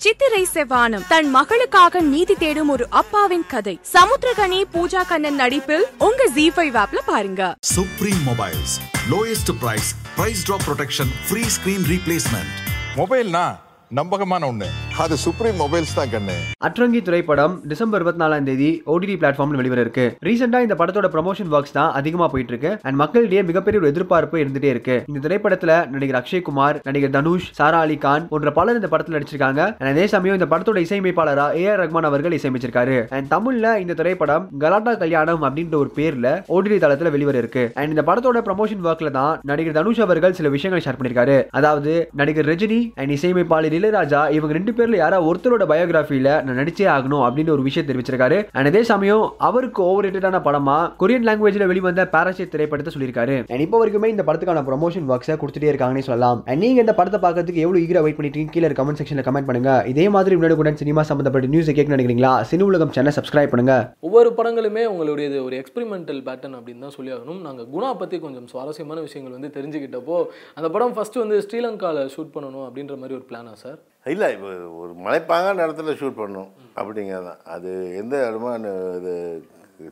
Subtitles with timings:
[0.00, 6.44] சித்திரை செவ்வானம் தன் மகளுக்காக நீதி தேடும் ஒரு அப்பாவின் கதை சமுத்திரகனி பூஜா கண்ணன் நடிப்பில் உங்க ஜி
[6.54, 8.72] ஃபைவ் ஆப்ல பாருங்க Supreme Mobiles.
[9.10, 12.50] Lowest price, price drop protection, free screen replacement.
[12.96, 13.44] மொபைல்னா
[13.90, 14.68] நம்பகமான ஒண்ணு
[15.02, 16.34] அது சுப்ரீம் மொபைல்ஸ் தான் கண்ணு.
[16.66, 20.06] அட்ரங்கி திரைப்படம் டிசம்பர் இருபத்தி நாலாம் தேதி ஓடிடி பிளாட்ஃபார்ம்ல வெளிவர இருக்கு.
[20.26, 22.70] ரீசெண்டா இந்த படத்தோட ப்ரமோஷன் ஒர்க்ஸ் தான் அதிகமா போயிட்டு இருக்கு.
[22.86, 24.96] அண்ட் மக்களிடையே மிகப்பெரிய ஒரு எதிர்பார்ப்பு இருந்துட்டே இருக்கு.
[25.10, 29.60] இந்த திரைப்படத்துல நடிகர் அக்ஷய்குமார் நடிகர் தனுஷ் சாரா அலி கான் போன்ற பலர் இந்த படத்துல நடிச்சிருக்காங்க.
[29.92, 32.96] அதே சமயம் இந்த படத்தோட இசையமைப்பாளரா ஏ ஆர் ரஹ்மான் அவர்கள் இசையமைச்சிருக்காரு.
[33.18, 37.64] அண்ட் தமிழ்ல இந்த திரைப்படம் கலாட்டா கல்யாணம் அப்படின்ற ஒரு பேர்ல ஓடிடி தளத்துல வெளிவர இருக்கு.
[37.78, 41.38] அண்ட் இந்த படத்தோட ப்ரமோஷன் ஒர்க்ல தான் நடிகர் தனுஷ் அவர்கள் சில விஷயங்களை ஷேர் பண்ணிருக்காரு.
[41.60, 47.24] அதாவது நடிகர் ரஜினி அண்ட் இசையமைப்பாளர் இளையராஜா இவங்க ரெண்டு பேர்ல யாரா ஒருத்தரோட பயோகிராஃபியில நான் நடிச்சே ஆகணும்
[47.24, 48.36] அப்படின்னு ஒரு விஷயம் தெரிவிச்சிருக்காரு.
[48.56, 53.36] அண்ட் அதே சமயம் அவருக்கு ஓவர் ரேட்டடான படமா கொரியன் லாங்குவேஜ்ல வெளிவந்த பாராசைட் திரைப்படத்தை சொல்லியிருக்காரு.
[53.52, 56.38] அண்ட் இப்போ வரைக்குமே இந்த படத்துக்கான ப்ரொமோஷன் ஒர்க்ஸை கொடுத்துட்டே இருக்காங்கன்னு சொல்லலாம்.
[56.48, 59.74] அண்ட் நீங்க இந்த படத்தை பார்க்கறதுக்கு எவ்வளவு ஈகரா வெயிட் பண்ணிட்டு கீழே கமெண்ட் செக்ஷன்ல கமெண்ட் பண்ணுங்க.
[59.92, 62.32] இதே மாதிரி முன்னாடி கூட சினிமா சம்பந்தப்பட்ட நியூஸ் கேட்க நினைக்கிறீங்களா?
[62.52, 63.76] சினி உலகம் சேனல் சப்ஸ்கிரைப் பண்ணுங்க.
[64.08, 68.98] ஒவ்வொரு படங்களுமே உங்களுடைய ஒரு எக்ஸ்பெரிமெண்டல் பேட்டர்ன் அப்படின்னு தான் சொல்லி ஆகணும் நாங்கள் குணா பற்றி கொஞ்சம் சுவாரஸ்யமான
[69.08, 70.18] விஷயங்கள் வந்து தெரிஞ்சுக்கிட்டப்போ
[70.58, 73.78] அந்த படம் ஃபஸ்ட்டு வந்து ஸ்ரீலங்காவில் ஷூட் பண்ணணும் அப்படின்ற மாதிரி ஒரு பிளானா சார்
[74.08, 74.50] இல்லை இப்போ
[74.82, 76.50] ஒரு மலைப்பாங்கான இடத்துல ஷூட் பண்ணும்.
[76.76, 78.50] அப்படிங்கிறது தான் அது எந்த இடமா
[78.98, 79.14] இது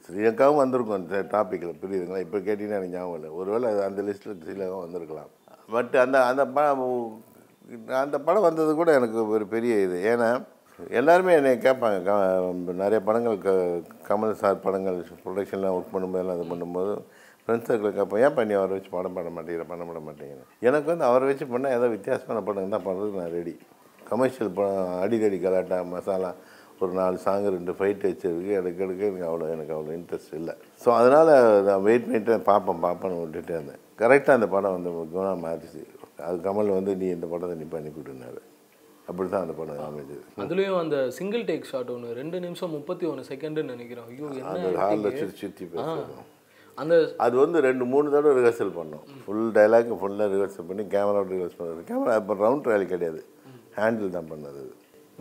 [0.04, 2.20] ஸ்ரீலங்காவும் வந்திருக்கும் அந்த டாப்பிக்கில் புரியுதுங்களா?
[2.20, 3.30] இப்போ கேட்டிங்கன்னா எனக்கு ஞாபகம் இல்லை.
[3.30, 5.30] ஒருவேளை அது அந்த லிஸ்ட்டில் ஸ்ரீலங்காவும் வந்திருக்கலாம்.
[5.70, 6.84] பட் அந்த அந்த படம்
[8.02, 9.96] அந்த படம் வந்தது கூட எனக்கு ஒரு பெரிய இது.
[10.12, 10.28] ஏன்னா
[10.98, 11.98] எல்லாருமே என்னை கேட்பாங்க.
[12.02, 12.16] க-
[12.82, 13.50] நிறைய படங்கள் க
[14.08, 16.92] கமல் சார் படங்கள் ப்ரொடக்ஷன்லாம் ஒர்க் பண்ணும்போதெல்லாம் அது பண்ணும்போது
[17.42, 19.64] ஃப்ரெண்ட்ஸ் சர்க்கிள் கேட்போம் ஏன் பண்ணி அவரை வச்சு படம் பண்ண மாட்டேங்கிற?
[19.68, 23.54] பண்ண பண்ண மாட்டேங்கிறேன் எனக்கு வந்து அவரை வச்சு பண்ணால் ஏதோ வித்தியாசமான படம் தான் பண்ணுறதுக்கு நான் ரெடி
[24.10, 26.30] கமர்ஷியல் படம் அடிக்கடி கலாட்டா மசாலா
[26.80, 28.50] ஒரு நாலு சாங்கு ரெண்டு ஃபைட் வச்சிருக்கு.
[28.60, 30.54] எனக்கு எடுக்க எனக்கு அவ்வளோ எனக்கு அவ்வளோ இன்ட்ரெஸ்ட் இல்லை.
[30.82, 31.30] ஸோ அதனால்
[31.68, 33.80] நான் வெயிட் பண்ணிட்டு பார்ப்பேன் பார்ப்பேன்னு விட்டுட்டே இருந்தேன்.
[34.02, 35.82] கரெக்டாக அந்த படம் வந்து குணா மாறிச்சு.
[36.28, 38.42] அது கமல் வந்து நீ இந்த படத்தை நீ பண்ணி கொடுனாரு
[39.08, 40.22] அப்படி தான் அந்த படம் அமைஞ்சது.
[40.44, 45.18] அதுலேயும் அந்த சிங்கிள் டேக் ஷாட் ஒன்று ரெண்டு நிமிஷம் முப்பத்தி ஒன்று செகண்டுன்னு நினைக்கிறோம் ஐயோ அந்த ஹாலில்?
[45.20, 45.68] சுற்றி சுற்றி ஆ.
[45.74, 46.24] பேசுகிறோம்
[46.78, 49.04] அந்த அது வந்து ரெண்டு மூணு தடவை ரிஹர்சல் பண்ணோம்.
[49.22, 53.20] ஃபுல் டைலாக் ஃபுல்லாக ரிஹர்சல் பண்ணி கேமராவோட ரிஹர்ஸ் பண்ணது கேமரா இப்போ ரவுண்ட் ட்ரையல் கிடையாது.
[53.76, 54.62] ஹேண்டில் தான் பண்ணது.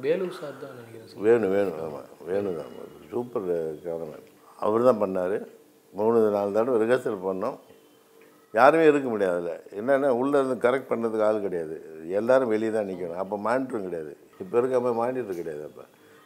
[0.06, 1.22] வேலூர் சார் தான் நினைக்கிறேன் சார்.
[1.26, 2.74] வேணும் வேணும் ஆமாம் வேணும் தான்.
[3.12, 3.46] Super
[3.86, 4.26] cameraman.
[4.66, 5.38] அவர் தான் பண்ணார்.
[6.00, 7.58] மூணு நாலு தடவை ரிஹர்சல் பண்ணோம்.
[8.60, 9.64] யாருமே இருக்க முடியாது அதில்.
[9.80, 11.76] என்னென்னா உள்ளே இருந்து கரெக்ட் பண்ணுறதுக்கு ஆள் கிடையாது.
[12.20, 14.14] எல்லாரும் வெளியே தான் நிற்கணும் அப்போ மானிட்டரும் கிடையாது.
[14.44, 15.84] இப்போ இருக்க மாதிரி மானிட்டர் கிடையாது அப்போ.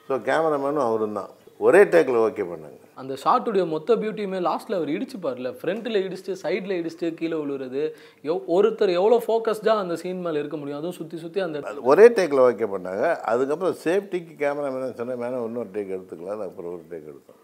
[0.08, 1.32] ஸோ கேமராமேனும் அவரும் தான்.
[1.68, 2.80] ஒரே டேக்கில் ஓகே பண்ணாங்க.
[3.02, 7.84] அந்த ஷாட்டுடைய மொத்த பியூட்டியுமே லாஸ்ட்டில் அவர் இடிச்சுப்பார்ல ஃப்ரண்ட்டில் இடிச்சுட்டு சைடில் இடிச்சுட்டு கீழே விழுறது.
[8.30, 10.80] எவ் ஒருத்தர் எவ்வளோ ஃபோக்கஸ்டாக அந்த சீன் மேலே இருக்க முடியும்?
[10.82, 11.62] அதுவும் சுற்றி சுற்றி அந்த
[11.92, 16.46] ஒரே டேக்கில் ஓகே பண்ணாங்க அதுக்கப்புறம் சேஃப்டிக்கு கேமராமேன் சொன்னேன் மேலே இன்னொரு டேக் எடுத்துக்கலாம்.
[16.50, 17.38] அப்புறம் ஒரு டேக் எடுத்தோம்.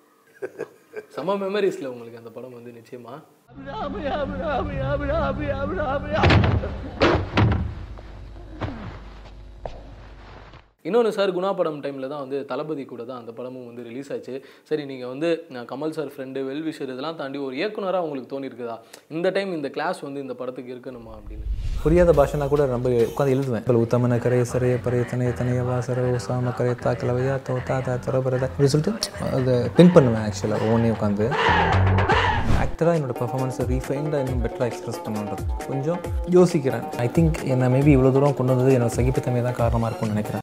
[1.13, 3.13] செம மெமரிஸில் உங்களுக்கு அந்த படம் வந்து நிச்சயமா?
[10.87, 14.35] இன்னொன்று சார் குணா படம் டைமில் தான் வந்து தளபதி கூட தான் அந்த படமும் வந்து ரிலீஸ் ஆச்சு.
[14.69, 18.75] சரி நீங்கள் வந்து நான் கமல் சார் ஃப்ரெண்டு வெல்விஷர் இதெல்லாம் தாண்டி ஒரு இயக்குனராக உங்களுக்கு தோணியிருக்குதா
[19.15, 21.45] இந்த டைம் இந்த கிளாஸ் வந்து இந்த படத்துக்கு இருக்கணுமா அப்படின்னு.
[21.85, 23.65] புரியாத பாஷனா கூட ரொம்ப உட்காந்து எழுதுவேன்.
[23.65, 28.49] இப்போ உத்தமன கரை சரைய பரைய தனைய தனைய வாசர ஓசாம கரை தாக்கலவையா தோத்தா தா துற பரதா
[28.51, 31.27] அப்படி சொல்லிட்டு அதை பின் பண்ணுவேன் ஆக்சுவலாக ஒவ்வொன்றே உட்காந்து
[32.63, 35.99] ஆக்டராக என்னோடய பர்ஃபார்மன்ஸை ரீஃபைண்டாக இன்னும் பெட்டராக எக்ஸ்பிரஸ் பண்ணுன்றது கொஞ்சம்
[36.35, 36.85] யோசிக்கிறேன்.
[37.03, 40.33] ஐ திங்க் என்னை மேபி இவ்வளோ தூரம் கொண்டு வந்தது என்னோட சகிப்புத்தன்மை தான் காரணமாக இருக்கும்னு நினைக்கிறேன்.